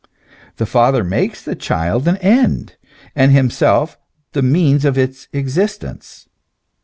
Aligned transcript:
The 0.55 0.65
father 0.65 1.03
makes 1.03 1.43
the 1.43 1.53
child 1.55 2.07
an 2.07 2.17
end, 2.23 2.75
and 3.15 3.31
himself 3.31 3.99
the 4.31 4.41
means 4.41 4.83
of 4.83 4.97
its 4.97 5.27
existence. 5.31 6.27